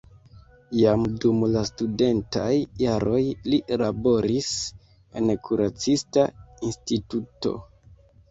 [0.75, 2.53] Jam dum la studentaj
[2.83, 3.19] jaroj
[3.53, 4.49] li laboris
[5.21, 6.25] en kuracista
[6.71, 7.55] instituto.